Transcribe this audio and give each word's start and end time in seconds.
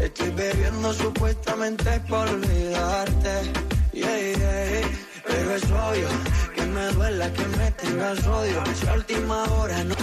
Estoy 0.00 0.30
bebiendo 0.30 0.92
supuestamente 0.92 2.00
por 2.08 2.28
olvidarte. 2.28 3.52
Yeah, 3.92 4.18
yeah. 4.18 4.82
Pero 5.26 5.54
es 5.54 5.62
obvio 5.64 6.08
que 6.54 6.62
me 6.62 6.86
duela 6.88 7.32
que 7.32 7.46
me 7.46 7.70
tengas 7.72 8.26
odio. 8.26 8.62
Si 8.74 8.86
a 8.86 8.92
última 8.94 9.44
hora 9.44 9.84
no. 9.84 9.94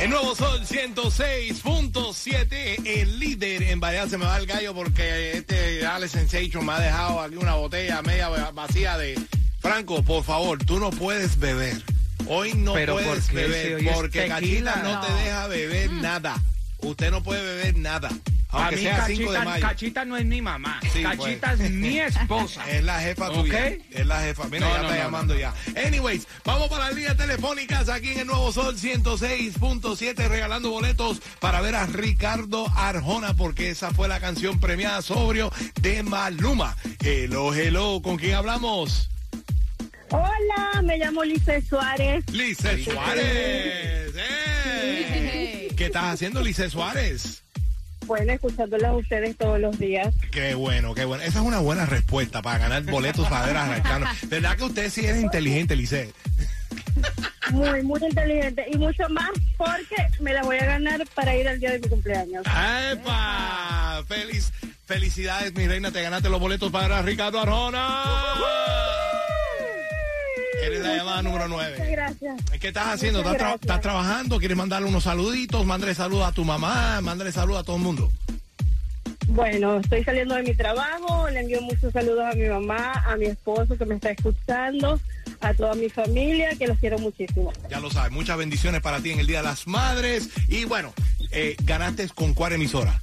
El 0.00 0.10
nuevo 0.10 0.34
Sol 0.34 0.66
106.7, 0.66 2.84
el 2.84 3.20
líder 3.20 3.62
en 3.62 3.78
variedad. 3.78 4.08
Se 4.08 4.18
me 4.18 4.24
va 4.24 4.38
el 4.38 4.46
gallo 4.46 4.74
porque 4.74 5.38
este 5.38 5.86
Alex 5.86 6.10
Sensation 6.10 6.66
me 6.66 6.72
ha 6.72 6.80
dejado 6.80 7.20
aquí 7.20 7.36
una 7.36 7.54
botella 7.54 8.02
media 8.02 8.28
vacía 8.50 8.98
de... 8.98 9.16
Franco, 9.60 10.02
por 10.02 10.24
favor, 10.24 10.58
tú 10.58 10.80
no 10.80 10.90
puedes 10.90 11.38
beber. 11.38 11.80
Hoy 12.28 12.54
no 12.54 12.74
¿Pero 12.74 12.94
por 12.96 13.04
puedes 13.04 13.32
beber 13.32 13.92
porque. 13.94 14.28
Cachita 14.28 14.76
no, 14.82 15.00
te 15.00 15.12
deja 15.14 15.46
beber 15.48 15.90
nada. 15.92 16.40
Usted 16.78 17.10
no 17.10 17.22
puede 17.22 17.42
beber 17.42 17.76
nada. 17.78 18.08
A 18.48 18.64
Aunque 18.66 18.76
mí 18.76 18.82
sea 18.82 19.06
5 19.06 19.20
de 19.32 19.38
Cachita, 19.38 19.44
mayo. 19.50 19.66
Cachita 19.66 20.04
no 20.04 20.16
es 20.18 20.26
mi 20.26 20.42
mamá. 20.42 20.78
Sí, 20.92 21.02
Cachita 21.02 21.48
pues. 21.56 21.60
es 21.60 21.70
mi 21.70 21.98
esposa. 22.00 22.68
Es 22.70 22.84
la 22.84 23.00
jefa 23.00 23.30
¿Ok? 23.30 23.34
tuya. 23.40 23.68
Es 23.90 24.06
la 24.06 24.20
jefa. 24.20 24.44
Mira, 24.50 24.66
No, 24.66 24.72
ya 24.74 24.78
no, 24.78 24.82
está 24.88 24.96
no, 24.96 25.02
llamando 25.04 25.34
no. 25.34 25.40
ya. 25.40 25.54
Anyways, 25.86 26.26
vamos 26.44 26.68
para 26.68 26.86
las 26.86 26.94
líneas 26.94 27.16
telefónicas 27.16 27.88
aquí 27.88 28.10
en 28.10 28.20
el 28.20 28.26
Nuevo 28.26 28.52
Sol 28.52 28.76
106.7 28.76 30.28
regalando 30.28 30.70
boletos 30.70 31.22
para 31.40 31.60
ver 31.62 31.74
a 31.76 31.86
Ricardo 31.86 32.66
Arjona 32.76 33.32
porque 33.34 33.70
esa 33.70 33.90
fue 33.92 34.06
la 34.08 34.20
canción 34.20 34.60
premiada 34.60 35.00
sobrio 35.00 35.50
de 35.80 36.02
Maluma. 36.02 36.76
Hello, 37.00 37.54
hello, 37.54 38.02
¿con 38.02 38.16
quién 38.18 38.34
hablamos? 38.34 39.08
Hola, 40.12 40.82
me 40.82 40.98
llamo 40.98 41.24
Lice 41.24 41.62
Suárez. 41.62 42.22
Lice 42.30 42.84
Suárez. 42.84 44.12
¡Eh! 44.14 45.68
¿Qué 45.74 45.86
estás 45.86 46.04
haciendo, 46.04 46.42
Lice 46.42 46.68
Suárez? 46.68 47.42
Bueno, 48.04 48.32
escuchándolas 48.32 48.90
a 48.90 48.94
ustedes 48.94 49.36
todos 49.38 49.58
los 49.58 49.78
días. 49.78 50.14
Qué 50.30 50.54
bueno, 50.54 50.94
qué 50.94 51.06
bueno. 51.06 51.22
Esa 51.22 51.38
es 51.38 51.44
una 51.44 51.60
buena 51.60 51.86
respuesta 51.86 52.42
para 52.42 52.58
ganar 52.58 52.82
boletos 52.82 53.26
para 53.28 53.46
ver 53.46 53.56
a 53.56 53.74
Ricardo. 53.74 54.06
¿Verdad 54.28 54.56
que 54.56 54.64
usted 54.64 54.90
sí 54.90 55.06
es 55.06 55.16
inteligente, 55.16 55.76
Lice? 55.76 56.12
Muy, 57.50 57.82
muy 57.82 58.04
inteligente. 58.04 58.66
Y 58.70 58.76
mucho 58.76 59.08
más 59.08 59.30
porque 59.56 59.96
me 60.20 60.34
la 60.34 60.42
voy 60.42 60.58
a 60.58 60.66
ganar 60.66 61.02
para 61.14 61.34
ir 61.34 61.48
al 61.48 61.58
día 61.58 61.70
de 61.70 61.78
mi 61.78 61.88
cumpleaños. 61.88 62.44
¡Epa! 62.92 64.04
Feliz, 64.06 64.52
felicidades, 64.84 65.54
mi 65.54 65.66
reina. 65.66 65.90
Te 65.90 66.02
ganaste 66.02 66.28
los 66.28 66.40
boletos 66.40 66.70
para 66.70 67.00
Ricardo 67.00 67.40
Arjona. 67.40 68.81
Eres 70.62 70.80
la 70.82 70.96
llamada 70.96 71.22
número 71.22 71.48
Muchas 71.48 71.70
9. 71.76 71.90
gracias. 71.92 72.40
¿Qué 72.60 72.68
estás 72.68 72.86
haciendo? 72.94 73.18
Muchas 73.20 73.32
¿Estás, 73.34 73.46
tra- 73.46 73.50
gracias. 73.50 73.60
estás 73.62 73.80
trabajando? 73.80 74.38
¿Quieres 74.38 74.56
mandarle 74.56 74.88
unos 74.88 75.04
saluditos? 75.04 75.66
Mándale 75.66 75.94
saludos 75.94 76.28
a 76.28 76.32
tu 76.32 76.44
mamá, 76.44 77.00
mándale 77.00 77.32
saludos 77.32 77.60
a 77.60 77.64
todo 77.64 77.76
el 77.76 77.82
mundo. 77.82 78.10
Bueno, 79.28 79.78
estoy 79.78 80.04
saliendo 80.04 80.34
de 80.34 80.42
mi 80.42 80.54
trabajo. 80.54 81.28
Le 81.30 81.40
envío 81.40 81.62
muchos 81.62 81.92
saludos 81.92 82.24
a 82.30 82.34
mi 82.36 82.46
mamá, 82.48 82.92
a 83.06 83.16
mi 83.16 83.26
esposo 83.26 83.76
que 83.78 83.84
me 83.86 83.94
está 83.94 84.10
escuchando, 84.10 85.00
a 85.40 85.54
toda 85.54 85.74
mi 85.74 85.88
familia, 85.88 86.50
que 86.58 86.66
los 86.66 86.78
quiero 86.78 86.98
muchísimo. 86.98 87.52
Ya 87.70 87.80
lo 87.80 87.90
sabes. 87.90 88.12
Muchas 88.12 88.36
bendiciones 88.36 88.80
para 88.82 89.00
ti 89.00 89.10
en 89.10 89.20
el 89.20 89.26
Día 89.26 89.38
de 89.38 89.44
las 89.48 89.66
Madres. 89.66 90.28
Y 90.48 90.64
bueno, 90.66 90.92
eh, 91.30 91.56
ganaste 91.64 92.08
con 92.14 92.34
cuál 92.34 92.52
emisora. 92.54 93.00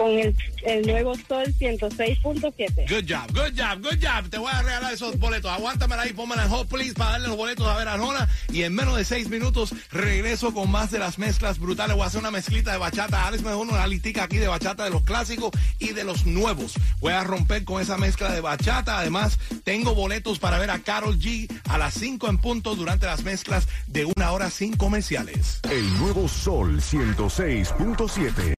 Con 0.00 0.18
el, 0.18 0.34
el 0.64 0.86
nuevo 0.86 1.14
Sol 1.14 1.44
106.7. 1.60 2.88
Good 2.88 3.04
job, 3.06 3.30
good 3.34 3.52
job, 3.54 3.82
good 3.82 3.98
job. 4.00 4.30
Te 4.30 4.38
voy 4.38 4.50
a 4.50 4.62
regalar 4.62 4.94
esos 4.94 5.18
boletos. 5.18 5.50
Aguántamela 5.50 6.04
ahí, 6.04 6.14
pónmela 6.14 6.44
en 6.44 6.48
hot, 6.48 6.68
please, 6.68 6.94
para 6.94 7.10
darle 7.10 7.28
los 7.28 7.36
boletos 7.36 7.68
a 7.68 7.76
ver 7.76 7.86
a 7.86 7.92
Arjona. 7.92 8.26
Y 8.50 8.62
en 8.62 8.74
menos 8.74 8.96
de 8.96 9.04
seis 9.04 9.28
minutos 9.28 9.74
regreso 9.90 10.54
con 10.54 10.70
más 10.70 10.90
de 10.90 11.00
las 11.00 11.18
mezclas 11.18 11.58
brutales. 11.58 11.96
Voy 11.96 12.04
a 12.04 12.06
hacer 12.06 12.20
una 12.20 12.30
mezclita 12.30 12.72
de 12.72 12.78
bachata. 12.78 13.26
Alex 13.26 13.42
me 13.42 13.50
dejó 13.50 13.60
una 13.60 13.86
listica 13.86 14.22
aquí 14.22 14.38
de 14.38 14.48
bachata 14.48 14.84
de 14.84 14.90
los 14.90 15.02
clásicos 15.02 15.50
y 15.78 15.88
de 15.92 16.02
los 16.02 16.24
nuevos. 16.24 16.72
Voy 17.00 17.12
a 17.12 17.22
romper 17.22 17.64
con 17.64 17.82
esa 17.82 17.98
mezcla 17.98 18.32
de 18.32 18.40
bachata. 18.40 19.00
Además, 19.00 19.38
tengo 19.64 19.94
boletos 19.94 20.38
para 20.38 20.58
ver 20.58 20.70
a 20.70 20.78
Carol 20.78 21.18
G 21.18 21.46
a 21.68 21.76
las 21.76 21.92
5 21.92 22.26
en 22.26 22.38
punto 22.38 22.74
durante 22.74 23.04
las 23.04 23.22
mezclas 23.22 23.68
de 23.86 24.06
una 24.06 24.32
hora 24.32 24.48
sin 24.48 24.78
comerciales. 24.78 25.60
El 25.70 25.98
nuevo 25.98 26.26
Sol 26.26 26.80
106.7. 26.80 28.54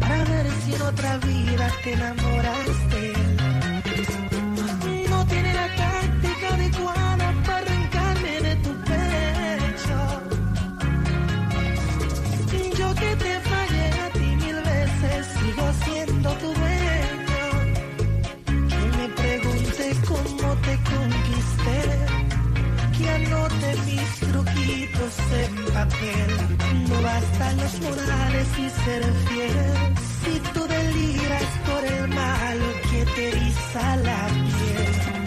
para 0.00 0.24
ver 0.24 0.46
si 0.64 0.74
en 0.74 0.82
otra 0.82 1.16
vida 1.18 1.70
te 1.82 1.92
enamoras 1.92 2.90
de 2.90 3.12
él. 3.12 3.36
No 5.10 5.26
tiene 5.26 5.54
la 5.54 5.68
táctica 5.76 6.54
adecuada 6.54 7.34
para 7.46 7.58
arrancarme 7.58 8.40
de 8.40 8.56
tu 8.56 8.72
pecho. 8.90 9.98
Yo 12.78 12.94
que 12.94 13.16
te 13.16 13.40
fallé 13.50 13.86
a 14.04 14.08
ti 14.10 14.28
mil 14.44 14.56
veces, 14.56 15.26
sigo 15.38 15.72
siendo 15.84 16.30
tu 16.34 16.46
dueño. 16.46 17.46
Que 18.70 18.86
me 18.98 19.08
pregunte 19.08 19.96
cómo 20.08 20.48
te 20.66 20.74
conquisté 20.90 21.78
que 22.98 23.10
anote 23.10 23.68
mis 23.86 24.10
truquitos 24.20 25.14
en 25.42 25.52
papel. 25.72 26.53
Bastan 27.36 27.56
los 27.56 27.80
morales 27.80 28.46
y 28.58 28.70
ser 28.84 29.02
fiel. 29.26 29.96
Si 30.22 30.38
tú 30.52 30.66
deliras 30.68 31.42
por 31.66 31.84
el 31.84 32.08
malo 32.08 32.64
que 32.90 33.04
te 33.06 33.28
eriza 33.28 33.96
la 33.96 34.28
piel. 34.28 35.23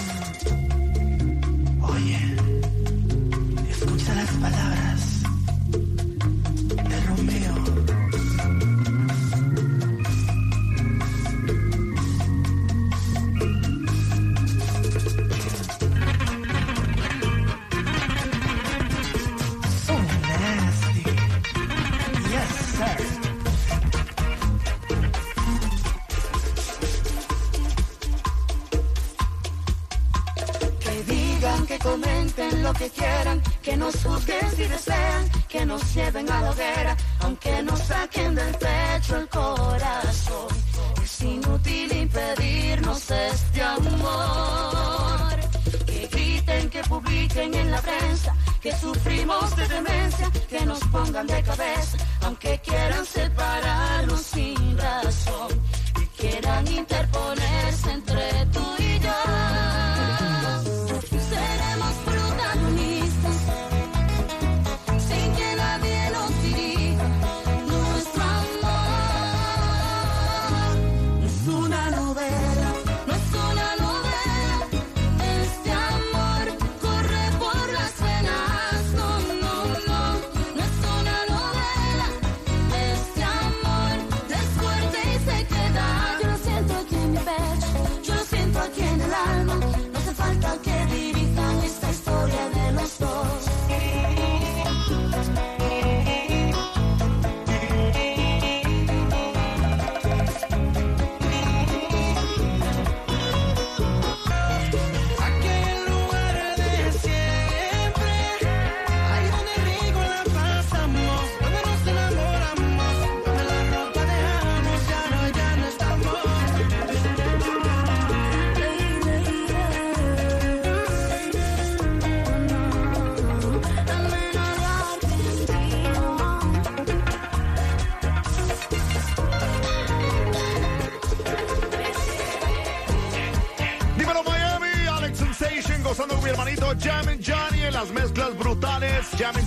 Publiquen 47.37 47.53
en 47.53 47.71
la 47.71 47.81
prensa, 47.81 48.33
que 48.61 48.71
sufrimos 48.75 49.55
de 49.55 49.67
demencia, 49.67 50.31
que 50.49 50.65
nos 50.65 50.79
pongan 50.85 51.27
de 51.27 51.43
cabeza, 51.43 51.97
aunque 52.23 52.59
quieran 52.59 53.05
separarnos 53.05 54.21
sin 54.21 54.77
razón, 54.77 55.61
que 55.95 56.07
quieran 56.17 56.67
interponerse 56.67 57.46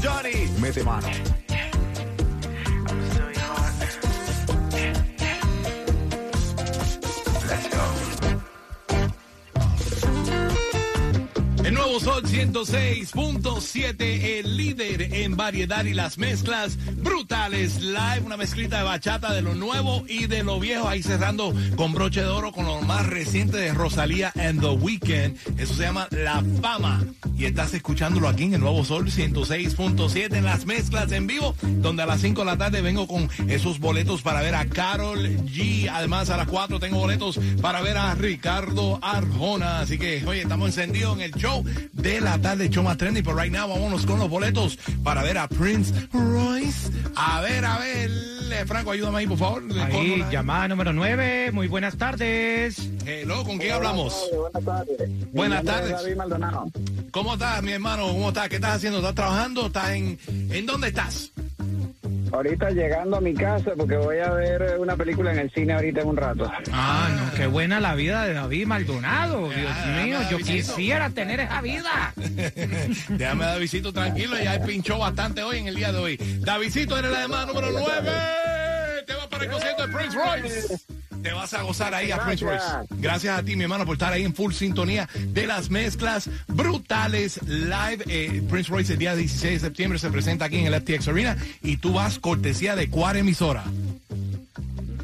Johnny, 0.02 0.46
mete 0.60 0.84
mano. 0.84 1.08
El 11.64 11.74
nuevo 11.74 11.98
Sol 11.98 12.24
106.7, 12.24 14.00
el 14.00 14.56
líder 14.58 15.14
en 15.14 15.36
variedad 15.36 15.84
y 15.84 15.94
las 15.94 16.18
mezclas 16.18 16.76
live, 17.48 18.22
una 18.26 18.36
mezclita 18.36 18.78
de 18.78 18.84
bachata 18.84 19.32
de 19.32 19.40
lo 19.40 19.54
nuevo 19.54 20.04
y 20.06 20.26
de 20.26 20.42
lo 20.42 20.60
viejo, 20.60 20.88
ahí 20.88 21.02
cerrando 21.02 21.54
con 21.74 21.92
broche 21.92 22.20
de 22.20 22.28
oro 22.28 22.52
con 22.52 22.66
lo 22.66 22.82
más 22.82 23.06
reciente 23.06 23.56
de 23.56 23.72
Rosalía 23.72 24.32
and 24.36 24.60
The 24.60 24.68
Weeknd. 24.68 25.36
Eso 25.58 25.74
se 25.74 25.82
llama 25.82 26.06
La 26.10 26.44
Fama. 26.60 27.02
Y 27.36 27.46
estás 27.46 27.72
escuchándolo 27.72 28.28
aquí 28.28 28.44
en 28.44 28.54
el 28.54 28.60
nuevo 28.60 28.84
Sol 28.84 29.06
106.7 29.06 30.36
en 30.36 30.44
las 30.44 30.66
mezclas 30.66 31.10
en 31.12 31.26
vivo, 31.26 31.54
donde 31.62 32.02
a 32.02 32.06
las 32.06 32.20
5 32.20 32.40
de 32.42 32.44
la 32.44 32.58
tarde 32.58 32.82
vengo 32.82 33.06
con 33.06 33.30
esos 33.48 33.78
boletos 33.78 34.20
para 34.20 34.42
ver 34.42 34.54
a 34.54 34.66
Carol 34.66 35.18
G. 35.46 35.90
Además, 35.90 36.28
a 36.28 36.36
las 36.36 36.46
4 36.48 36.78
tengo 36.78 36.98
boletos 36.98 37.40
para 37.62 37.80
ver 37.80 37.96
a 37.96 38.14
Ricardo 38.14 38.98
Arjona. 39.02 39.80
Así 39.80 39.98
que, 39.98 40.22
oye, 40.26 40.42
estamos 40.42 40.68
encendidos 40.68 41.16
en 41.16 41.22
el 41.22 41.32
show 41.32 41.64
de 41.92 42.20
la 42.20 42.38
tarde, 42.38 42.68
show 42.68 42.84
más 42.84 42.98
trendy. 42.98 43.22
Pero 43.22 43.40
right 43.40 43.52
now, 43.52 43.66
vámonos 43.66 44.04
con 44.04 44.18
los 44.18 44.28
boletos 44.28 44.78
para 45.02 45.22
ver 45.22 45.38
a 45.38 45.48
Prince 45.48 45.94
Royce. 46.12 46.90
Ver, 47.40 47.64
a 47.64 47.78
ver, 47.78 48.10
eh, 48.52 48.64
Franco, 48.66 48.90
ayúdame 48.90 49.18
ahí, 49.18 49.26
por 49.26 49.38
favor. 49.38 49.62
Ahí, 49.80 50.24
llamada 50.30 50.68
número 50.68 50.92
9. 50.92 51.52
Muy 51.52 51.68
buenas 51.68 51.96
tardes. 51.96 52.90
Hello, 53.06 53.44
¿con 53.44 53.58
quién 53.58 53.72
hablamos? 53.72 54.28
Buenas 54.32 54.64
tardes. 54.64 55.32
Buenas 55.32 55.64
tardes. 55.64 55.92
David 55.92 56.16
Maldonado. 56.16 56.66
¿Cómo 57.10 57.34
estás, 57.34 57.62
mi 57.62 57.72
hermano? 57.72 58.08
¿Cómo 58.08 58.28
estás? 58.28 58.48
¿Qué 58.48 58.56
estás 58.56 58.76
haciendo? 58.76 58.98
¿Estás 58.98 59.14
trabajando? 59.14 59.66
¿Estás 59.66 59.90
en... 59.90 60.18
¿En 60.28 60.66
dónde 60.66 60.88
estás? 60.88 61.32
Ahorita 62.32 62.70
llegando 62.70 63.16
a 63.16 63.20
mi 63.20 63.34
casa 63.34 63.72
porque 63.76 63.96
voy 63.96 64.18
a 64.18 64.30
ver 64.30 64.76
una 64.78 64.96
película 64.96 65.32
en 65.32 65.40
el 65.40 65.50
cine 65.50 65.72
ahorita 65.72 66.02
en 66.02 66.08
un 66.08 66.16
rato. 66.16 66.50
Ah, 66.72 67.08
no, 67.16 67.36
qué 67.36 67.46
buena 67.46 67.80
la 67.80 67.94
vida 67.94 68.24
de 68.24 68.34
David 68.34 68.66
Maldonado. 68.66 69.48
Dios 69.50 69.72
Ah, 69.74 70.00
mío, 70.04 70.18
yo 70.30 70.38
quisiera 70.38 71.10
tener 71.10 71.40
esa 71.40 71.60
vida. 71.60 72.14
Déjame 73.08 73.44
Davidcito 73.44 73.92
tranquilo, 73.92 74.38
ya 74.38 74.54
él 74.54 74.62
pinchó 74.62 74.98
bastante 74.98 75.42
hoy 75.42 75.58
en 75.58 75.66
el 75.68 75.74
día 75.74 75.92
de 75.92 75.98
hoy. 75.98 76.16
Davidcito 76.40 76.96
eres 76.98 77.10
la 77.10 77.22
llamada 77.22 77.46
número 77.46 77.68
9. 77.72 78.10
Te 79.06 79.14
vas 79.14 79.26
para 79.26 79.44
el 79.44 79.50
concierto 79.50 79.86
de 79.86 79.92
Prince 79.92 80.16
Royce. 80.16 80.76
Te 81.22 81.32
vas 81.32 81.52
a 81.54 81.62
gozar 81.62 81.94
ahí 81.94 82.10
a 82.10 82.24
Prince 82.24 82.44
Royce. 82.44 82.64
Gracias 82.98 83.38
a 83.38 83.42
ti, 83.42 83.56
mi 83.56 83.64
hermano, 83.64 83.84
por 83.84 83.94
estar 83.94 84.12
ahí 84.12 84.24
en 84.24 84.34
full 84.34 84.52
sintonía 84.52 85.08
de 85.14 85.46
las 85.46 85.70
mezclas 85.70 86.28
brutales 86.48 87.40
live. 87.46 88.04
Eh, 88.08 88.42
Prince 88.48 88.70
Royce 88.70 88.92
el 88.94 88.98
día 88.98 89.14
16 89.14 89.54
de 89.54 89.60
septiembre 89.60 89.98
se 89.98 90.10
presenta 90.10 90.46
aquí 90.46 90.58
en 90.58 90.72
el 90.72 90.80
FTX 90.80 91.08
Arena 91.08 91.36
y 91.62 91.76
tú 91.76 91.92
vas 91.92 92.18
cortesía 92.18 92.76
de 92.76 92.88
cuál 92.88 93.16
emisora. 93.16 93.64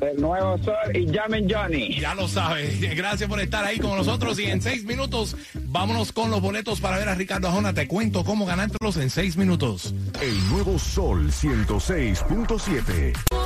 El 0.00 0.20
nuevo 0.20 0.58
sol 0.58 0.74
y 0.94 1.06
llamen 1.06 1.48
Johnny. 1.50 1.98
Ya 1.98 2.14
lo 2.14 2.28
sabes. 2.28 2.80
Gracias 2.96 3.28
por 3.28 3.40
estar 3.40 3.64
ahí 3.64 3.78
con 3.78 3.96
nosotros. 3.96 4.38
Y 4.38 4.44
en 4.44 4.60
seis 4.60 4.84
minutos, 4.84 5.36
vámonos 5.54 6.12
con 6.12 6.30
los 6.30 6.40
boletos 6.40 6.80
para 6.80 6.98
ver 6.98 7.08
a 7.08 7.14
Ricardo 7.14 7.48
Ajona. 7.48 7.72
Te 7.72 7.88
cuento 7.88 8.24
cómo 8.24 8.46
ganártelos 8.46 8.96
en 8.98 9.10
seis 9.10 9.36
minutos. 9.36 9.94
El 10.20 10.50
nuevo 10.50 10.78
Sol 10.78 11.30
106.7. 11.30 13.45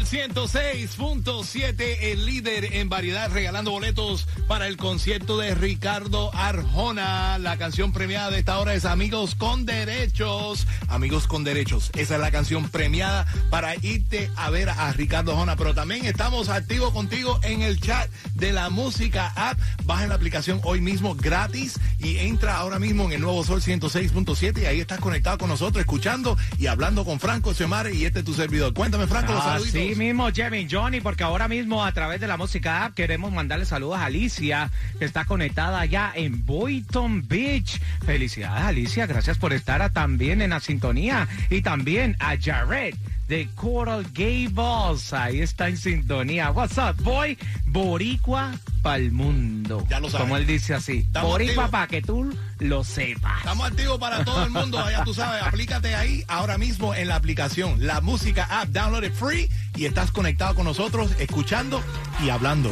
Sol 0.00 0.06
106.7, 0.06 1.96
el 2.00 2.24
líder 2.24 2.76
en 2.76 2.88
variedad, 2.88 3.30
regalando 3.30 3.70
boletos 3.70 4.26
para 4.46 4.66
el 4.66 4.76
concierto 4.76 5.38
de 5.38 5.54
Ricardo 5.54 6.34
Arjona. 6.34 7.38
La 7.38 7.56
canción 7.56 7.92
premiada 7.92 8.30
de 8.30 8.38
esta 8.38 8.58
hora 8.58 8.74
es 8.74 8.84
Amigos 8.84 9.34
con 9.34 9.66
Derechos. 9.66 10.66
Amigos 10.88 11.26
con 11.26 11.44
Derechos. 11.44 11.90
Esa 11.94 12.14
es 12.14 12.20
la 12.20 12.30
canción 12.30 12.68
premiada 12.68 13.26
para 13.50 13.74
irte 13.76 14.30
a 14.36 14.50
ver 14.50 14.70
a 14.70 14.92
Ricardo 14.92 15.32
Arjona. 15.32 15.56
Pero 15.56 15.74
también 15.74 16.06
estamos 16.06 16.48
activos 16.48 16.92
contigo 16.92 17.38
en 17.42 17.62
el 17.62 17.80
chat 17.80 18.10
de 18.34 18.52
la 18.52 18.70
música 18.70 19.32
app. 19.36 19.58
Baja 19.84 20.06
la 20.06 20.14
aplicación 20.14 20.60
hoy 20.64 20.80
mismo 20.80 21.14
gratis 21.14 21.78
y 21.98 22.18
entra 22.18 22.56
ahora 22.56 22.78
mismo 22.78 23.04
en 23.04 23.12
el 23.12 23.20
nuevo 23.20 23.44
Sol 23.44 23.60
106.7 23.60 24.62
y 24.62 24.66
ahí 24.66 24.80
estás 24.80 25.00
conectado 25.00 25.38
con 25.38 25.48
nosotros, 25.48 25.80
escuchando 25.80 26.36
y 26.58 26.66
hablando 26.68 27.04
con 27.04 27.20
Franco 27.20 27.52
Xiomare 27.54 27.94
y 27.94 28.04
este 28.04 28.20
es 28.20 28.24
tu 28.24 28.34
servidor. 28.34 28.72
Cuéntame, 28.72 29.06
Franco, 29.06 29.32
los 29.32 29.42
saluditos. 29.42 29.89
Así 29.90 29.98
mismo, 29.98 30.30
Jimmy 30.30 30.68
Johnny, 30.70 31.00
porque 31.00 31.24
ahora 31.24 31.48
mismo 31.48 31.84
a 31.84 31.90
través 31.90 32.20
de 32.20 32.28
la 32.28 32.36
música 32.36 32.84
app 32.84 32.94
queremos 32.94 33.32
mandarle 33.32 33.64
saludos 33.64 33.98
a 33.98 34.04
Alicia, 34.04 34.70
que 35.00 35.04
está 35.04 35.24
conectada 35.24 35.80
allá 35.80 36.12
en 36.14 36.46
Boynton 36.46 37.26
Beach. 37.26 37.82
Felicidades, 38.06 38.62
Alicia, 38.62 39.06
gracias 39.06 39.36
por 39.36 39.52
estar 39.52 39.90
también 39.90 40.42
en 40.42 40.50
la 40.50 40.60
sintonía. 40.60 41.26
Y 41.50 41.62
también 41.62 42.14
a 42.20 42.36
Jared 42.40 42.94
de 43.30 43.48
Coral 43.54 44.04
Gables, 44.12 45.12
ahí 45.12 45.40
está 45.40 45.68
en 45.68 45.76
sintonía. 45.76 46.50
What's 46.50 46.76
up, 46.78 47.00
boy? 47.04 47.38
Boricua 47.64 48.50
pa'l 48.82 49.12
mundo. 49.12 49.86
Ya 49.88 50.00
lo 50.00 50.10
sabes. 50.10 50.22
Como 50.24 50.36
él 50.36 50.48
dice 50.48 50.74
así. 50.74 51.04
Estamos 51.06 51.30
Boricua 51.30 51.68
para 51.68 51.86
que 51.86 52.02
tú 52.02 52.36
lo 52.58 52.82
sepas. 52.82 53.38
Estamos 53.38 53.68
activos 53.68 54.00
para 54.00 54.24
todo 54.24 54.42
el 54.42 54.50
mundo, 54.50 54.84
ya 54.90 55.04
tú 55.04 55.14
sabes, 55.14 55.44
aplícate 55.44 55.94
ahí 55.94 56.24
ahora 56.26 56.58
mismo 56.58 56.92
en 56.92 57.06
la 57.06 57.14
aplicación, 57.14 57.86
la 57.86 58.00
música 58.00 58.48
app, 58.50 58.70
download 58.70 59.04
it 59.04 59.14
free 59.14 59.48
y 59.76 59.84
estás 59.84 60.10
conectado 60.10 60.56
con 60.56 60.64
nosotros, 60.64 61.12
escuchando 61.20 61.80
y 62.24 62.30
hablando. 62.30 62.70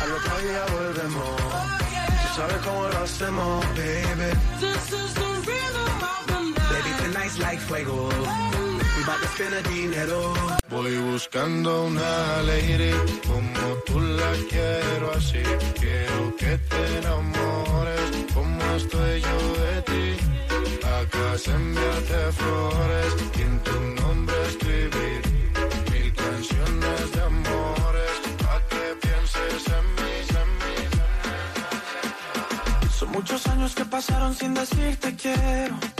Al 0.00 0.12
otro 0.12 0.38
día 0.40 0.66
volvemos. 0.74 1.24
Si 2.20 2.36
sabes 2.36 2.56
cómo 2.66 2.86
lo 2.86 2.98
hacemos, 2.98 3.64
baby. 3.74 5.29
Tonight's 7.30 7.38
like 7.38 7.60
fuego. 7.60 8.08
We 8.08 9.04
bout 9.06 9.20
to 9.20 9.28
spend 9.28 9.52
the 9.54 9.62
dinero. 9.68 10.34
Voy 10.68 10.96
buscando 11.12 11.84
una 11.84 12.42
lady 12.42 12.92
como 13.26 13.74
tú 13.86 14.00
la 14.00 14.32
quiero 14.48 15.12
así. 15.14 15.42
Quiero 15.78 16.36
que 16.36 16.58
te 16.58 16.98
enamores 16.98 18.10
como 18.34 18.64
estoy 18.74 19.20
yo 19.20 19.38
de 19.64 19.82
ti. 19.82 20.16
Acá 20.82 21.38
se 21.38 21.50
enviarte 21.52 22.32
flores 22.32 23.14
y 23.38 23.42
en 23.42 23.58
tu 23.60 23.80
nombre 24.02 24.36
escribir 24.48 25.20
mil 25.92 26.12
canciones 26.12 27.12
de 27.12 27.22
amores. 27.22 28.14
Pa' 28.42 28.60
que 28.70 28.84
pienses 29.02 29.66
en 29.78 29.86
mí, 29.98 30.14
en 30.42 30.50
mí, 30.60 30.76
en 30.82 31.02
mí. 32.82 32.90
Son 32.98 33.10
muchos 33.10 33.46
años 33.46 33.74
que 33.74 33.84
pasaron 33.84 34.34
sin 34.34 34.54
decirte 34.54 35.14
quiero. 35.14 35.99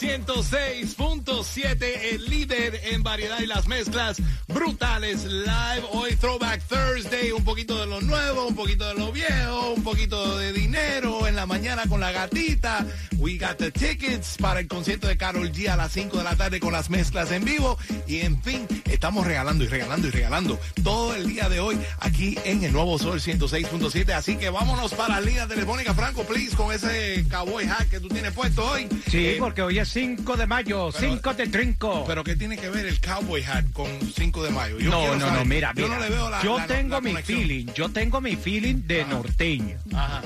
106.7, 0.00 1.84
el 2.12 2.24
líder 2.26 2.80
en 2.84 3.02
variedad 3.02 3.40
y 3.40 3.46
las 3.46 3.66
mezclas 3.66 4.18
brutales 4.46 5.24
live. 5.24 5.82
Hoy 5.92 6.14
Throwback 6.16 6.62
Thursday, 6.68 7.32
un 7.32 7.44
poquito 7.44 7.78
de 7.80 7.86
lo 7.86 8.00
nuevo, 8.02 8.46
un 8.46 8.54
poquito 8.54 8.86
de 8.88 8.94
lo 8.94 9.10
viejo, 9.10 9.72
un 9.74 9.82
poquito 9.82 10.38
de 10.38 10.52
dinero 10.52 11.26
en 11.26 11.34
la 11.36 11.46
mañana 11.46 11.84
con 11.88 12.00
la 12.00 12.12
gatita. 12.12 12.86
We 13.18 13.38
got 13.38 13.56
the 13.56 13.70
tickets 13.70 14.36
para 14.38 14.60
el 14.60 14.68
concierto 14.68 15.08
de 15.08 15.16
Carol 15.16 15.50
G 15.50 15.68
a 15.68 15.76
las 15.76 15.92
5 15.92 16.18
de 16.18 16.24
la 16.24 16.36
tarde 16.36 16.60
con 16.60 16.72
las 16.72 16.90
mezclas 16.90 17.30
en 17.32 17.44
vivo. 17.44 17.78
Y 18.06 18.20
en 18.20 18.42
fin, 18.42 18.66
estamos 18.84 19.26
regalando 19.26 19.64
y 19.64 19.68
regalando 19.68 20.08
y 20.08 20.10
regalando 20.10 20.60
todo 20.84 21.14
el 21.14 21.26
día 21.26 21.48
de 21.48 21.60
hoy 21.60 21.78
aquí 22.00 22.38
en 22.44 22.62
el 22.64 22.72
nuevo 22.72 22.98
Sol 22.98 23.20
106.7. 23.20 24.10
Así 24.12 24.36
que 24.36 24.50
vámonos 24.50 24.92
para 24.94 25.14
la 25.14 25.20
línea 25.22 25.46
telefónica, 25.46 25.94
Franco, 25.94 26.24
please, 26.24 26.54
con 26.54 26.72
ese 26.74 27.24
cowboy 27.30 27.64
hat 27.66 27.86
que 27.88 27.98
tú 28.00 28.08
tienes 28.08 28.32
puesto 28.32 28.64
hoy. 28.70 28.86
Sí, 29.10 29.26
Eh, 29.26 29.36
porque 29.38 29.62
hoy 29.62 29.78
es 29.78 29.85
5 29.86 30.36
de 30.36 30.46
mayo, 30.46 30.90
5 30.92 31.34
de 31.34 31.46
trinco. 31.46 32.04
Pero 32.06 32.24
¿qué 32.24 32.36
tiene 32.36 32.56
que 32.58 32.68
ver 32.68 32.86
el 32.86 33.00
cowboy 33.00 33.42
hat 33.44 33.64
con 33.72 33.86
5 34.14 34.42
de 34.44 34.50
mayo? 34.50 34.78
Yo 34.78 34.90
no, 34.90 35.14
no, 35.14 35.20
saber. 35.20 35.38
no, 35.38 35.44
mira, 35.44 35.72
Yo 35.74 35.84
mira. 35.86 35.96
no 35.98 36.04
le 36.04 36.10
veo 36.10 36.30
la 36.30 36.42
yo 36.42 36.58
la- 36.58 36.66
tengo 36.66 36.90
la 36.96 37.00
mi 37.00 37.10
conexión. 37.12 37.38
feeling, 37.40 37.66
yo 37.74 37.88
tengo 37.90 38.20
mi 38.20 38.36
feeling 38.36 38.82
de 38.86 39.04
norteño. 39.04 39.78
Ajá. 39.94 40.22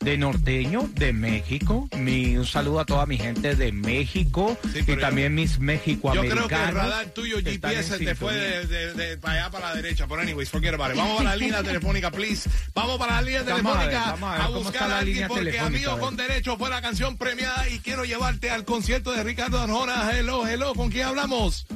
De 0.00 0.16
norteño, 0.16 0.88
de 0.94 1.12
México. 1.12 1.86
Mi, 1.94 2.34
un 2.38 2.46
saludo 2.46 2.80
a 2.80 2.86
toda 2.86 3.04
mi 3.04 3.18
gente 3.18 3.54
de 3.54 3.70
México 3.70 4.56
Sí, 4.72 4.78
y 4.86 4.96
también 4.96 5.34
mis 5.34 5.56
Yo 5.56 5.60
mexicoamericanos. 5.60 6.46
creo 6.46 6.58
que 6.58 6.68
el 6.70 6.74
radar 6.74 7.06
tuyo 7.08 7.36
GPS 7.44 7.98
te 7.98 8.14
fue 8.14 8.34
de, 8.34 8.66
de- 8.66 8.94
de- 8.94 9.18
para 9.18 9.34
allá 9.34 9.50
para 9.50 9.68
la 9.68 9.74
derecha. 9.74 10.06
Pero 10.08 10.22
anyways, 10.22 10.48
forget 10.48 10.72
about 10.72 10.92
it. 10.92 10.96
Vamos 10.96 11.18
para 11.18 11.28
la 11.30 11.36
línea 11.36 11.62
telefónica, 11.62 12.10
please. 12.10 12.48
Vamos 12.74 12.96
para 12.96 13.16
la 13.16 13.20
línea 13.22 13.42
Vamos 13.42 13.76
a 13.76 13.78
ver, 13.80 13.90
telefónica 13.90 14.10
a 14.10 14.48
ver 14.48 14.56
buscar 14.56 14.90
a 14.90 14.98
alguien 15.00 15.14
línea 15.16 15.28
porque 15.28 15.58
Amigo 15.60 15.90
a 15.92 15.98
con 15.98 16.16
Derecho 16.16 16.56
fue 16.56 16.70
la 16.70 16.80
canción 16.80 17.18
premiada 17.18 17.68
y 17.68 17.80
quiero 17.80 18.06
llevarte 18.06 18.48
al 18.50 18.64
concierto 18.64 19.12
de 19.12 19.22
Ricardo 19.22 19.60
Arjona. 19.60 20.10
Hello, 20.18 20.46
hello. 20.48 20.74
¿Con 20.74 20.90
quién 20.90 21.08
hablamos? 21.08 21.66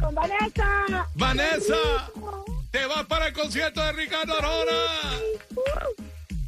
Con 0.00 0.14
Vanessa. 0.14 1.08
Vanessa. 1.16 2.08
Te 2.70 2.86
vas 2.86 3.04
para 3.06 3.26
el 3.26 3.32
concierto 3.32 3.82
de 3.84 3.90
Ricardo 3.94 4.34
Arjona. 4.38 4.72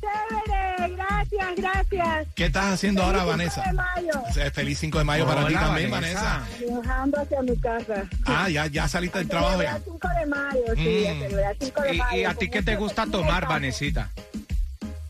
Chévere, 0.04 0.94
gracias, 0.96 1.56
gracias. 1.56 2.28
¿Qué 2.34 2.46
estás 2.46 2.74
haciendo 2.74 3.02
ahora, 3.02 3.20
Feliz 3.20 3.30
Vanessa? 3.30 3.62
5 3.64 3.68
de 3.68 3.72
mayo. 3.74 4.12
Eh, 4.36 4.50
Feliz 4.50 4.78
5 4.78 4.98
de 4.98 5.04
mayo 5.04 5.26
para 5.26 5.46
ti 5.46 5.54
también, 5.54 5.90
Vanessa. 5.90 6.42
Viajando 6.58 7.20
hacia 7.20 7.42
mi 7.42 7.56
casa. 7.56 8.04
Ah, 8.26 8.48
ya, 8.48 8.66
ya 8.66 8.88
saliste 8.88 9.18
del 9.18 9.28
trabajo 9.28 9.62
ya. 9.62 9.78
5 9.84 10.08
de 10.20 10.26
mayo, 10.26 10.64
sí, 10.76 11.04
Mm. 11.06 11.10
a 11.10 11.28
celebrar 11.28 11.56
5 11.60 11.82
de 11.82 11.94
¿Y, 11.94 11.98
mayo. 11.98 12.20
y 12.20 12.24
a 12.24 12.34
ti 12.34 12.50
qué 12.50 12.62
te 12.62 12.76
gusta 12.76 13.06
tomar. 13.06 13.48
Vanesita? 13.48 14.10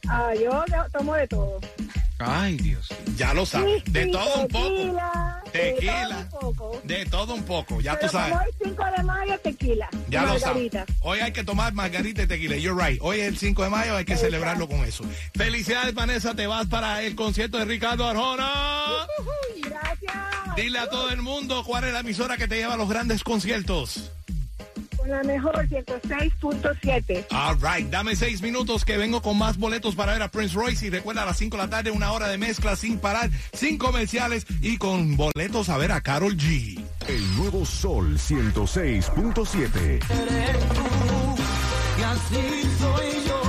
Ah, 0.09 0.31
yo 0.41 0.65
tomo 0.93 1.15
de 1.15 1.27
todo. 1.29 1.59
Ay, 2.19 2.57
Dios. 2.57 2.89
Ya 3.17 3.35
lo 3.35 3.45
sabes. 3.45 3.83
De 3.93 4.07
todo 4.07 4.43
un 4.43 4.49
poco. 4.49 4.69
tequila, 4.69 5.13
Tequila. 5.55 6.09
De 6.09 6.25
todo 6.25 6.49
un 6.49 6.57
poco. 6.57 6.81
De 6.83 7.07
todo 7.07 7.35
un 7.35 7.43
poco, 7.45 7.81
ya 7.81 7.97
tú 7.97 8.09
sabes. 8.09 8.35
hoy 8.35 8.69
5 8.71 8.85
de 8.97 9.03
mayo, 9.05 9.39
tequila. 9.39 9.89
Ya 10.09 10.25
lo 10.25 10.37
sabes. 10.41 10.73
Hoy 11.03 11.21
hay 11.21 11.33
que 11.33 11.45
tomar 11.45 11.73
margarita 11.73 12.25
y 12.25 12.27
tequila. 12.27 12.57
You're 12.57 12.85
right. 12.85 12.99
Hoy 13.01 13.21
es 13.21 13.29
el 13.29 13.39
5 13.39 13.63
de 13.63 13.71
mayo, 13.71 13.97
hay 13.97 14.05
que 14.05 14.17
celebrarlo 14.17 14.67
con 14.67 14.85
eso. 14.85 15.05
Felicidades, 15.33 15.95
Vanessa. 15.95 16.35
Te 16.35 16.49
vas 16.49 16.67
para 16.67 17.03
el 17.03 17.15
concierto 17.15 17.59
de 17.59 17.67
Ricardo 17.67 18.05
Arjona. 18.05 19.07
Gracias. 19.63 20.57
Dile 20.57 20.81
a 20.81 20.91
todo 20.91 21.11
el 21.11 21.23
mundo 21.23 21.63
cuál 21.65 21.85
es 21.85 21.93
la 21.93 22.01
emisora 22.01 22.37
que 22.37 22.49
te 22.49 22.57
lleva 22.57 22.75
a 22.75 22.77
los 22.77 22.89
grandes 22.89 23.23
conciertos. 23.23 24.11
Con 25.05 25.11
la 25.11 25.23
mejor 25.23 25.69
106.7. 25.69 27.27
All 27.31 27.59
right. 27.61 27.91
Dame 27.91 28.17
seis 28.17 28.41
minutos 28.41 28.87
que 28.87 28.97
vengo 28.97 29.21
con 29.21 29.37
más 29.37 29.59
boletos 29.59 29.95
para 29.95 30.15
ver 30.15 30.23
a 30.23 30.29
Prince 30.31 30.55
Royce. 30.55 30.87
Y 30.87 30.91
recuerda 30.91 31.25
a 31.25 31.27
las 31.27 31.37
5 31.37 31.59
de 31.59 31.63
la 31.63 31.69
tarde, 31.69 31.91
una 31.91 32.11
hora 32.13 32.27
de 32.29 32.39
mezcla 32.39 32.75
sin 32.75 32.99
parar, 32.99 33.29
sin 33.53 33.77
comerciales 33.77 34.47
y 34.63 34.79
con 34.79 35.15
boletos 35.19 35.69
a 35.69 35.77
ver 35.77 35.93
a 35.93 36.01
Carol 36.01 36.35
G. 36.39 36.83
El 37.07 37.37
nuevo 37.37 37.67
Sol 37.67 38.17
106.7. 38.17 40.01
Y 41.99 42.03
así 42.03 42.63
soy 42.79 43.29
yo. 43.29 43.44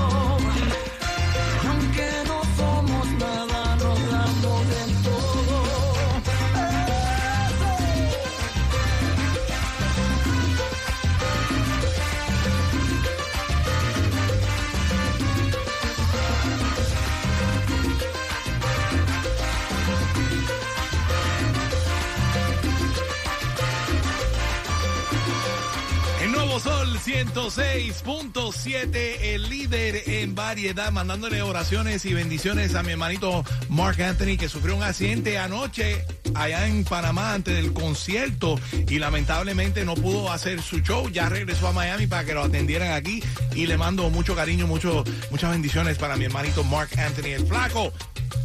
106.7, 27.06 29.18
el 29.22 29.48
líder 29.48 30.02
en 30.08 30.34
variedad, 30.34 30.92
mandándole 30.92 31.44
oraciones 31.44 32.04
y 32.06 32.16
bendiciones 32.16 32.74
a 32.74 32.82
mi 32.82 32.94
hermanito 32.94 33.44
Mark 33.70 34.02
Anthony, 34.02 34.38
que 34.40 34.50
sufrió 34.50 34.76
un 34.76 34.82
accidente 34.82 35.38
anoche 35.38 36.04
allá 36.34 36.66
en 36.66 36.84
Panamá 36.84 37.36
antes 37.36 37.58
del 37.58 37.74
concierto 37.74 38.60
y 38.90 38.98
lamentablemente 38.98 39.86
no 39.86 39.94
pudo 39.94 40.32
hacer 40.32 40.64
su 40.64 40.80
show. 40.80 41.08
Ya 41.10 41.30
regresó 41.30 41.68
a 41.68 41.74
Miami 41.74 42.08
para 42.08 42.26
que 42.26 42.34
lo 42.34 42.44
atendieran 42.44 42.94
aquí 42.94 43.22
y 43.54 43.68
le 43.68 43.78
mando 43.78 44.10
mucho 44.10 44.36
cariño, 44.36 44.66
mucho, 44.66 45.04
muchas 45.30 45.52
bendiciones 45.52 46.00
para 46.00 46.18
mi 46.18 46.26
hermanito 46.26 46.64
Mark 46.64 46.90
Anthony, 46.98 47.36
el 47.36 47.46
flaco. 47.46 47.94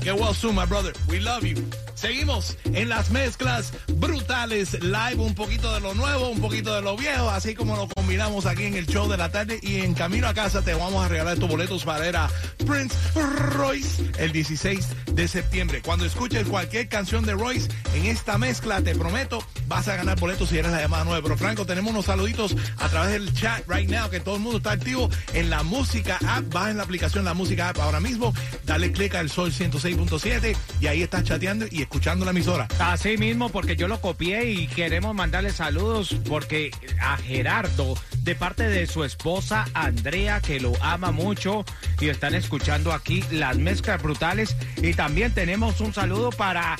Get 0.02 0.12
well 0.12 0.34
soon, 0.34 0.54
my 0.54 0.66
brother. 0.66 0.92
We 1.08 1.20
love 1.20 1.44
you. 1.44 1.56
Seguimos 2.00 2.56
en 2.64 2.88
las 2.88 3.10
mezclas 3.10 3.74
brutales. 3.96 4.72
Live, 4.82 5.16
un 5.16 5.34
poquito 5.34 5.70
de 5.74 5.80
lo 5.80 5.92
nuevo, 5.92 6.30
un 6.30 6.40
poquito 6.40 6.74
de 6.74 6.80
lo 6.80 6.96
viejo, 6.96 7.28
así 7.28 7.54
como 7.54 7.76
lo 7.76 7.88
combinamos 7.88 8.46
aquí 8.46 8.64
en 8.64 8.74
el 8.74 8.86
show 8.86 9.06
de 9.06 9.18
la 9.18 9.30
tarde. 9.30 9.60
Y 9.60 9.80
en 9.80 9.92
camino 9.92 10.26
a 10.26 10.32
casa 10.32 10.62
te 10.62 10.72
vamos 10.72 11.04
a 11.04 11.08
regalar 11.08 11.34
estos 11.34 11.50
boletos 11.50 11.84
para 11.84 11.98
ver 11.98 12.16
a 12.16 12.30
Prince 12.66 12.96
Royce 13.14 14.02
el 14.16 14.32
16 14.32 14.88
de 15.12 15.28
septiembre. 15.28 15.82
Cuando 15.82 16.06
escuches 16.06 16.48
cualquier 16.48 16.88
canción 16.88 17.26
de 17.26 17.34
Royce 17.34 17.68
en 17.94 18.06
esta 18.06 18.38
mezcla, 18.38 18.80
te 18.80 18.94
prometo, 18.94 19.44
vas 19.66 19.86
a 19.88 19.96
ganar 19.96 20.18
boletos 20.18 20.48
si 20.48 20.56
eres 20.56 20.72
la 20.72 20.80
llamada 20.80 21.04
9. 21.04 21.20
Pero 21.22 21.36
Franco, 21.36 21.66
tenemos 21.66 21.90
unos 21.90 22.06
saluditos 22.06 22.56
a 22.78 22.88
través 22.88 23.12
del 23.12 23.30
chat 23.34 23.62
right 23.68 23.90
now, 23.90 24.08
que 24.08 24.20
todo 24.20 24.36
el 24.36 24.40
mundo 24.40 24.56
está 24.56 24.72
activo 24.72 25.10
en 25.34 25.50
la 25.50 25.62
música 25.64 26.18
app. 26.26 26.50
Vas 26.50 26.70
en 26.70 26.78
la 26.78 26.84
aplicación 26.84 27.26
La 27.26 27.34
Música 27.34 27.68
App 27.68 27.78
ahora 27.78 28.00
mismo, 28.00 28.32
dale 28.64 28.90
clic 28.90 29.14
al 29.16 29.28
Sol 29.28 29.52
106.7 29.52 30.56
y 30.80 30.86
ahí 30.86 31.02
estás 31.02 31.24
chateando 31.24 31.66
y 31.70 31.89
escuchando 31.90 32.24
la 32.24 32.30
emisora. 32.30 32.68
Así 32.78 33.16
mismo, 33.16 33.48
porque 33.48 33.74
yo 33.74 33.88
lo 33.88 34.00
copié 34.00 34.48
y 34.48 34.68
queremos 34.68 35.12
mandarle 35.12 35.50
saludos 35.50 36.14
porque 36.28 36.70
a 37.00 37.16
Gerardo, 37.16 37.98
de 38.22 38.36
parte 38.36 38.68
de 38.68 38.86
su 38.86 39.02
esposa 39.02 39.66
Andrea, 39.74 40.40
que 40.40 40.60
lo 40.60 40.72
ama 40.82 41.10
mucho 41.10 41.64
y 42.00 42.08
están 42.08 42.36
escuchando 42.36 42.92
aquí 42.92 43.24
las 43.32 43.58
mezclas 43.58 44.00
brutales. 44.00 44.56
Y 44.80 44.94
también 44.94 45.34
tenemos 45.34 45.80
un 45.80 45.92
saludo 45.92 46.30
para 46.30 46.76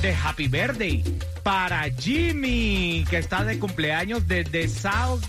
de 0.00 0.14
Happy 0.14 0.48
Birthday, 0.48 1.04
para 1.42 1.84
Jimmy, 1.90 3.04
que 3.10 3.18
está 3.18 3.44
de 3.44 3.58
cumpleaños 3.58 4.26
desde 4.26 4.66
South 4.66 5.20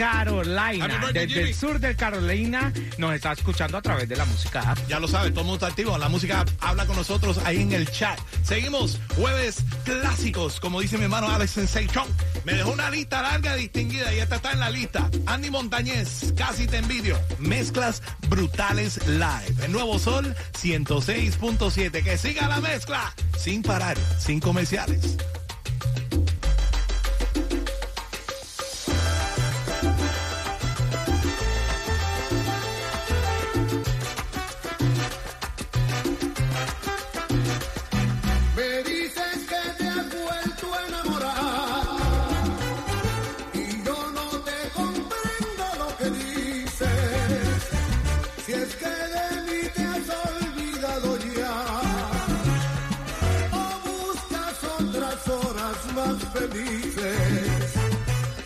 Carolina, 0.00 1.10
desde 1.12 1.42
el 1.42 1.54
sur 1.54 1.78
de 1.78 1.94
Carolina, 1.94 2.72
nos 2.96 3.12
está 3.12 3.32
escuchando 3.32 3.76
a 3.76 3.82
través 3.82 4.08
de 4.08 4.16
la 4.16 4.24
música 4.24 4.62
app. 4.70 4.78
Ya 4.88 4.98
lo 4.98 5.06
sabes, 5.06 5.32
todo 5.32 5.42
el 5.42 5.46
mundo 5.48 5.56
está 5.56 5.66
activo. 5.66 5.98
La 5.98 6.08
música 6.08 6.42
habla 6.58 6.86
con 6.86 6.96
nosotros 6.96 7.36
ahí 7.44 7.60
en 7.60 7.72
el 7.72 7.86
chat. 7.90 8.18
Seguimos, 8.42 8.98
jueves 9.14 9.62
clásicos, 9.84 10.58
como 10.58 10.80
dice 10.80 10.96
mi 10.96 11.04
hermano 11.04 11.28
Alex 11.28 11.50
Sensation. 11.50 12.08
Me 12.46 12.54
dejó 12.54 12.70
una 12.72 12.90
lista 12.90 13.20
larga 13.20 13.54
distinguida 13.56 14.10
y 14.14 14.20
esta 14.20 14.36
está 14.36 14.52
en 14.52 14.60
la 14.60 14.70
lista. 14.70 15.10
Andy 15.26 15.50
Montañez, 15.50 16.32
casi 16.34 16.66
te 16.66 16.78
envidio. 16.78 17.20
Mezclas 17.38 18.02
brutales 18.28 19.06
live. 19.06 19.66
El 19.66 19.72
nuevo 19.72 19.98
sol 19.98 20.34
106.7. 20.58 22.02
Que 22.02 22.16
siga 22.16 22.48
la 22.48 22.62
mezcla 22.62 23.14
sin 23.36 23.62
parar, 23.62 23.98
sin 24.18 24.40
comerciales. 24.40 25.18
Si 48.50 48.56
es 48.56 48.74
que 48.74 48.84
de 48.84 49.42
mí 49.46 49.68
te 49.76 49.82
has 49.84 50.08
olvidado 50.26 51.16
ya 51.36 51.56
o 53.52 53.64
buscas 53.86 54.64
otras 54.64 55.28
horas 55.28 55.76
más 55.94 56.16
felices. 56.32 57.72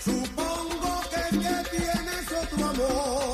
Supongo 0.04 1.00
que, 1.08 1.38
que 1.38 1.78
tienes 1.78 2.32
otro 2.42 2.66
amor 2.66 3.33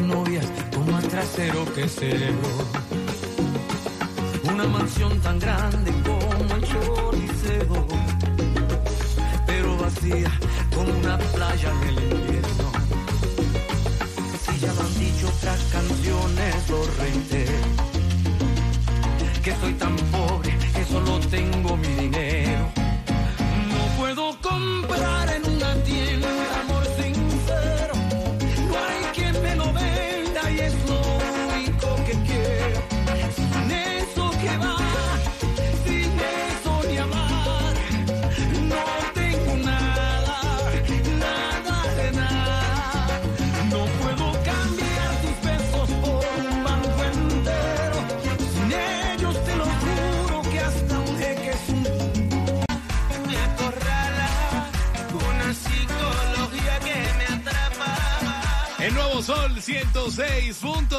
novias 0.00 0.46
con 0.74 0.90
más 0.90 1.06
trasero 1.08 1.64
que 1.74 1.88
cerebro. 1.88 2.48
Una 4.52 4.64
mansión 4.66 5.18
tan 5.20 5.38
grande 5.38 5.92
como 6.04 6.54
el 6.54 6.62
Choliseo, 6.62 7.86
pero 9.46 9.76
vacía 9.76 10.30
como 10.74 10.92
una 10.98 11.18
playa 11.18 11.70
en 11.70 11.88
el 11.88 12.02
invierno. 12.12 12.72
Si 14.44 14.58
ya 14.58 14.72
lo 14.72 14.80
han 14.80 14.98
dicho 14.98 15.28
otras 15.28 15.60
canciones, 15.72 16.70
lo. 16.70 17.50
Que 19.42 19.56
soy 19.56 19.72
tan 19.74 19.96
pobre 19.96 20.19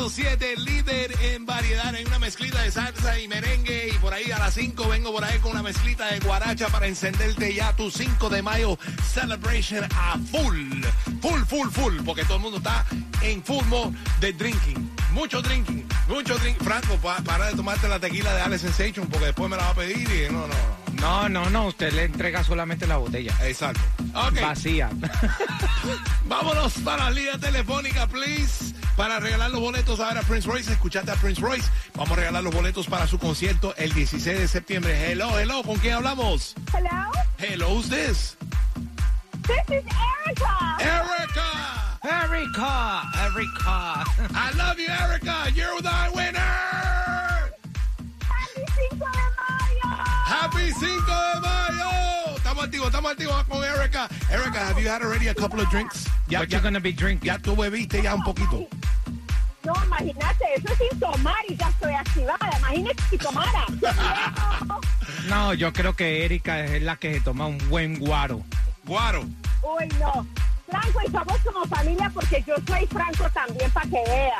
106.7, 0.10 0.58
líder 0.58 1.12
en 1.22 1.46
variedad. 1.46 1.94
Hay 1.94 2.04
una 2.06 2.20
mezclita 2.20 2.62
de 2.62 2.72
salsa 2.72 3.20
y 3.20 3.28
merengue. 3.28 3.90
Y 3.94 3.98
por 4.00 4.14
ahí 4.14 4.32
a 4.32 4.40
las 4.40 4.54
5 4.54 4.88
vengo 4.90 5.12
por 5.12 5.24
ahí 5.24 5.38
con 5.40 5.52
una 5.52 5.64
mezclita 5.64 6.08
de 6.08 6.20
guaracha 6.20 6.68
para 6.70 6.88
encenderte 6.88 7.54
ya 7.54 7.76
tu 7.76 7.92
5 7.92 8.30
de 8.30 8.42
mayo 8.42 8.78
celebration 9.14 9.84
a 9.96 10.18
full. 10.32 10.84
Full, 11.22 11.42
full, 11.46 11.70
full. 11.70 11.96
Porque 12.06 12.24
todo 12.24 12.36
el 12.38 12.42
mundo 12.44 12.58
está 12.58 12.86
en 13.22 13.44
full 13.44 13.66
mode 13.66 13.96
de 14.20 14.34
drinking. 14.34 14.92
Mucho 15.12 15.42
drinking, 15.42 15.86
mucho 16.08 16.38
drinking. 16.40 16.66
Franco, 16.66 16.96
pa- 16.98 17.22
para 17.24 17.48
de 17.48 17.56
tomarte 17.56 17.88
la 17.90 18.00
tequila 18.00 18.34
de 18.34 18.42
Alex 18.42 18.62
Sensation 18.62 19.08
porque 19.08 19.26
después 19.28 19.50
me 19.50 19.58
la 19.58 19.64
va 19.64 19.70
a 19.72 19.76
pedir 19.76 20.10
y 20.10 20.32
no, 20.32 20.42
no, 20.42 20.48
no. 20.48 20.82
No, 21.02 21.28
no, 21.30 21.50
no, 21.50 21.66
usted 21.68 21.92
le 21.94 22.04
entrega 22.06 22.44
solamente 22.44 22.86
la 22.86 22.98
botella. 22.98 23.34
Exacto. 23.44 23.82
Vacía. 24.42 24.90
Vámonos 26.26 26.74
para 26.86 27.06
la 27.06 27.12
línea 27.12 27.38
telefónica, 27.40 28.08
please. 28.08 28.70
Para 29.02 29.20
regalar 29.20 29.50
los 29.50 29.60
boletos 29.60 30.00
a 30.00 30.10
ver 30.10 30.20
a 30.20 30.22
Prince 30.22 30.48
Royce. 30.48 30.72
Escuchate 30.74 31.10
a 31.10 31.16
Prince 31.16 31.42
Royce. 31.42 31.68
Vamos 31.96 32.12
a 32.12 32.16
regalar 32.18 32.44
los 32.44 32.54
boletos 32.54 32.86
para 32.86 33.08
su 33.08 33.18
concierto 33.18 33.74
el 33.78 33.92
16 33.94 34.38
de 34.38 34.48
septiembre. 34.48 35.12
Hello, 35.12 35.40
hello. 35.40 35.64
¿Con 35.64 35.80
quién 35.80 35.96
hablamos? 35.96 36.54
Hello, 36.72 37.12
Hello, 37.40 37.70
who's 37.70 37.90
this? 37.90 38.38
this 39.48 39.58
is 39.70 39.84
Erica. 40.28 40.78
Erica. 40.80 41.98
Erica, 42.04 43.02
Erica. 43.26 44.06
I 44.36 44.52
love 44.56 44.78
you, 44.78 44.88
Erica. 44.88 45.50
You're 45.56 45.82
the 45.82 46.12
winner. 46.14 46.38
Happy 48.22 48.66
5 48.92 48.92
de 48.92 49.10
mayo. 49.42 49.98
Happy 50.28 50.72
5 50.72 50.86
de 50.86 51.40
mayo. 51.42 52.36
Estamos 52.38 52.66
activos, 52.66 52.88
estamos 52.88 53.12
activos 53.14 53.44
con 53.46 53.64
Erica. 53.64 54.08
Erica, 54.30 54.60
have 54.60 54.80
you 54.80 54.88
had 54.88 55.02
already 55.02 55.30
a 55.30 55.34
couple 55.34 55.60
of 55.60 55.68
drinks? 55.72 56.06
Ya, 56.30 56.44
ya, 56.44 56.58
you 56.58 56.60
gonna 56.62 56.80
be 56.80 56.94
drinking? 56.94 57.26
ya 57.28 57.40
tú 57.40 57.56
bebiste 57.56 58.04
ya 58.04 58.14
un 58.14 58.22
poquito. 58.22 58.68
No, 59.73 59.86
imagínate, 59.86 60.45
eso 60.55 60.67
es 60.73 60.77
sin 60.77 60.99
tomar 60.99 61.36
y 61.47 61.55
ya 61.55 61.69
estoy 61.69 61.93
activada. 61.93 62.57
Imagínate 62.57 63.03
si 63.10 63.17
tomara. 63.17 63.65
No, 65.29 65.53
yo 65.53 65.71
creo 65.71 65.95
que 65.95 66.25
Erika 66.25 66.65
es 66.65 66.81
la 66.81 66.97
que 66.97 67.13
se 67.13 67.21
toma 67.21 67.45
un 67.47 67.57
buen 67.69 67.97
guaro. 67.99 68.41
Guaro. 68.84 69.21
Uy, 69.62 69.88
no. 69.99 70.27
Franco, 70.67 70.99
y 71.05 71.12
somos 71.12 71.38
como 71.43 71.65
familia 71.65 72.12
porque 72.13 72.43
yo 72.45 72.55
soy 72.67 72.86
Franco 72.88 73.29
también, 73.34 73.69
para 73.71 73.89
que 73.89 74.03
vea. 74.07 74.39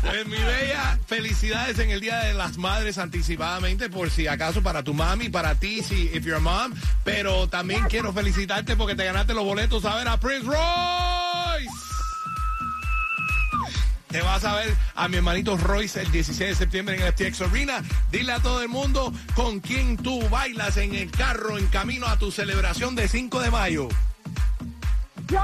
Pues 0.00 0.26
mi 0.26 0.36
bella, 0.36 0.98
felicidades 1.06 1.78
en 1.78 1.90
el 1.90 2.00
Día 2.00 2.18
de 2.20 2.34
las 2.34 2.58
Madres 2.58 2.98
anticipadamente, 2.98 3.88
por 3.88 4.10
si 4.10 4.26
acaso 4.26 4.62
para 4.62 4.82
tu 4.82 4.94
mami, 4.94 5.28
para 5.28 5.54
ti, 5.54 5.82
si 5.82 6.10
if 6.14 6.24
you're 6.24 6.36
a 6.36 6.40
mom. 6.40 6.72
Pero 7.04 7.48
también 7.48 7.84
quiero 7.88 8.12
felicitarte 8.12 8.76
porque 8.76 8.94
te 8.94 9.04
ganaste 9.04 9.34
los 9.34 9.44
boletos 9.44 9.84
a 9.84 9.96
ver 9.96 10.08
a 10.08 10.18
Prince 10.18 10.46
Royce. 10.46 11.84
Te 14.08 14.22
vas 14.22 14.44
a 14.44 14.54
ver 14.54 14.72
a 14.94 15.08
mi 15.08 15.16
hermanito 15.16 15.56
Royce 15.56 16.00
el 16.00 16.12
16 16.12 16.50
de 16.50 16.54
septiembre 16.54 16.96
en 16.96 17.02
el 17.02 17.12
FTX 17.12 17.40
Arena. 17.42 17.82
Dile 18.12 18.32
a 18.32 18.38
todo 18.38 18.62
el 18.62 18.68
mundo 18.68 19.12
con 19.34 19.58
quién 19.58 19.96
tú 19.96 20.28
bailas 20.28 20.76
en 20.76 20.94
el 20.94 21.10
carro 21.10 21.58
en 21.58 21.66
camino 21.66 22.06
a 22.06 22.16
tu 22.16 22.30
celebración 22.30 22.94
de 22.94 23.08
5 23.08 23.40
de 23.40 23.50
mayo. 23.50 23.88
Yo 25.26 25.40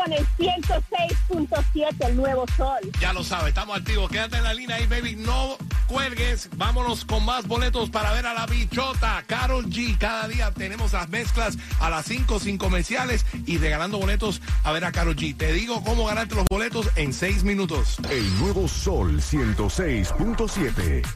con 0.00 0.12
el 0.14 0.26
106.7, 0.38 2.06
el 2.08 2.16
nuevo 2.16 2.46
sol. 2.56 2.78
Ya 3.00 3.12
lo 3.12 3.22
sabes, 3.22 3.48
estamos 3.48 3.76
activos. 3.76 4.10
Quédate 4.10 4.38
en 4.38 4.44
la 4.44 4.54
línea 4.54 4.76
ahí, 4.76 4.86
baby. 4.86 5.14
No 5.16 5.58
cuelgues. 5.88 6.48
Vámonos 6.56 7.04
con 7.04 7.22
más 7.26 7.46
boletos 7.46 7.90
para 7.90 8.10
ver 8.14 8.24
a 8.24 8.32
la 8.32 8.46
bichota. 8.46 9.22
Carol 9.26 9.66
G. 9.66 9.98
Cada 9.98 10.26
día 10.28 10.52
tenemos 10.52 10.94
las 10.94 11.10
mezclas 11.10 11.58
a 11.80 11.90
las 11.90 12.06
5 12.06 12.40
sin 12.40 12.56
comerciales 12.56 13.26
y 13.44 13.58
regalando 13.58 13.98
boletos 13.98 14.40
a 14.64 14.72
ver 14.72 14.86
a 14.86 14.92
Carol 14.92 15.16
G. 15.16 15.36
Te 15.36 15.52
digo 15.52 15.84
cómo 15.84 16.06
ganarte 16.06 16.34
los 16.34 16.46
boletos 16.48 16.88
en 16.96 17.12
6 17.12 17.44
minutos. 17.44 17.98
El 18.08 18.38
nuevo 18.38 18.68
Sol 18.68 19.20
106.7. 19.20 21.02